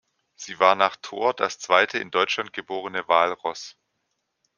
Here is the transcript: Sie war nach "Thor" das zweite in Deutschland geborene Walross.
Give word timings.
Sie 0.35 0.57
war 0.59 0.73
nach 0.73 0.95
"Thor" 0.95 1.35
das 1.35 1.59
zweite 1.59 1.99
in 1.99 2.09
Deutschland 2.09 2.53
geborene 2.53 3.07
Walross. 3.07 3.77